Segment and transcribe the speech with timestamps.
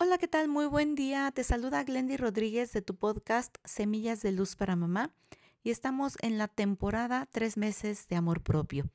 [0.00, 0.46] Hola, ¿qué tal?
[0.46, 1.28] Muy buen día.
[1.32, 5.12] Te saluda Glendy Rodríguez de tu podcast Semillas de Luz para Mamá
[5.64, 8.88] y estamos en la temporada Tres meses de amor propio.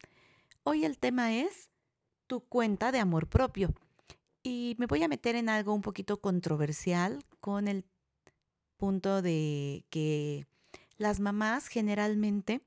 [0.63, 1.69] Hoy el tema es
[2.25, 3.73] tu cuenta de amor propio
[4.43, 7.83] y me voy a meter en algo un poquito controversial con el
[8.77, 10.47] punto de que
[10.95, 12.61] las mamás generalmente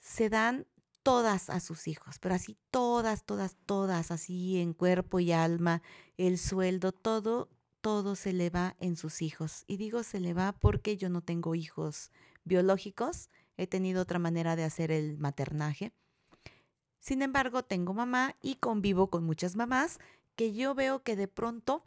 [0.00, 0.66] se dan
[1.04, 5.82] todas a sus hijos, pero así todas, todas, todas, así en cuerpo y alma,
[6.16, 7.50] el sueldo, todo,
[7.80, 9.64] todo se le va en sus hijos.
[9.68, 12.10] Y digo se le va porque yo no tengo hijos
[12.44, 15.92] biológicos, he tenido otra manera de hacer el maternaje.
[16.98, 20.00] Sin embargo, tengo mamá y convivo con muchas mamás
[20.36, 21.84] que yo veo que de pronto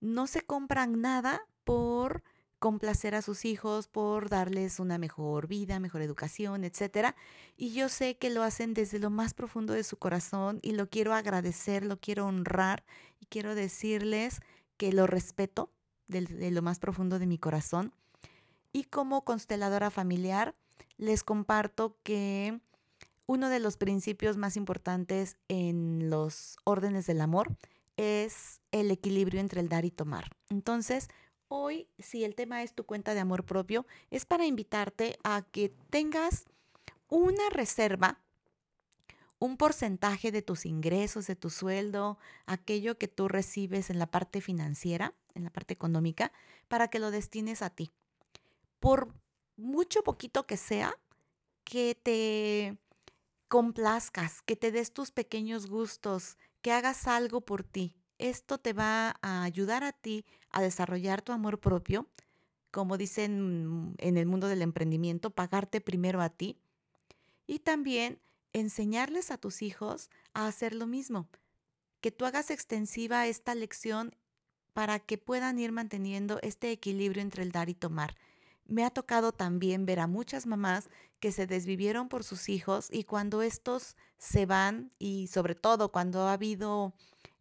[0.00, 2.24] no se compran nada por
[2.66, 7.14] complacer a sus hijos, por darles una mejor vida, mejor educación, etcétera.
[7.56, 10.90] Y yo sé que lo hacen desde lo más profundo de su corazón y lo
[10.90, 12.82] quiero agradecer, lo quiero honrar
[13.20, 14.40] y quiero decirles
[14.78, 15.70] que lo respeto
[16.08, 17.92] de, lo más profundo de mi corazón.
[18.72, 20.56] Y como consteladora familiar,
[20.96, 22.58] les comparto que
[23.26, 27.56] uno de los principios más importantes en los órdenes del amor
[27.96, 30.32] es el equilibrio entre el dar y tomar.
[30.50, 31.06] Entonces,
[31.48, 35.68] Hoy, si el tema es tu cuenta de amor propio, es para invitarte a que
[35.90, 36.46] tengas
[37.08, 38.18] una reserva,
[39.38, 44.40] un porcentaje de tus ingresos, de tu sueldo, aquello que tú recibes en la parte
[44.40, 46.32] financiera, en la parte económica,
[46.66, 47.92] para que lo destines a ti.
[48.80, 49.14] Por
[49.56, 50.98] mucho poquito que sea,
[51.62, 52.76] que te
[53.46, 59.16] complazcas, que te des tus pequeños gustos, que hagas algo por ti, esto te va
[59.22, 62.06] a ayudar a ti a desarrollar tu amor propio,
[62.70, 66.58] como dicen en el mundo del emprendimiento, pagarte primero a ti
[67.46, 68.18] y también
[68.52, 71.28] enseñarles a tus hijos a hacer lo mismo,
[72.00, 74.14] que tú hagas extensiva esta lección
[74.72, 78.16] para que puedan ir manteniendo este equilibrio entre el dar y tomar.
[78.66, 83.04] Me ha tocado también ver a muchas mamás que se desvivieron por sus hijos y
[83.04, 86.94] cuando estos se van y sobre todo cuando ha habido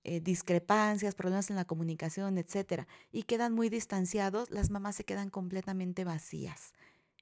[0.05, 5.31] eh, discrepancias, problemas en la comunicación, etcétera, y quedan muy distanciados, las mamás se quedan
[5.31, 6.73] completamente vacías.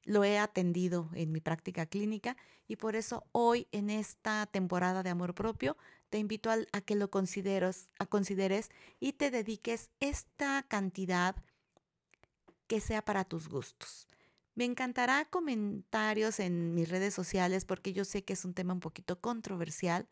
[0.03, 2.35] Lo he atendido en mi práctica clínica
[2.67, 5.77] y por eso hoy en esta temporada de amor propio
[6.09, 8.69] te invito a, que lo consideres, a consideres
[8.99, 11.37] y te dediques esta cantidad
[12.67, 14.07] que sea para tus gustos.
[14.55, 18.81] Me encantará comentarios en mis redes sociales porque yo sé que es un tema un
[18.81, 20.07] poquito controversial,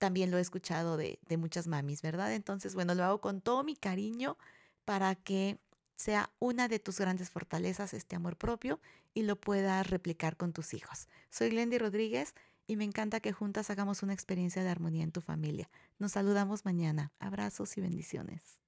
[0.00, 2.32] también lo he escuchado de, muchas mamis, ¿verdad?
[2.34, 4.38] Entonces, bueno, lo hago con todo mi cariño
[4.86, 5.58] para que
[5.94, 8.80] sea una de tus grandes fortalezas este amor propio
[9.12, 11.06] y lo puedas replicar con tus hijos.
[11.28, 12.34] Soy Glendy Rodríguez
[12.66, 15.68] y me encanta que juntas hagamos una experiencia de armonía en tu familia.
[15.98, 17.12] Nos saludamos mañana.
[17.18, 18.58] Abrazos y bendiciones.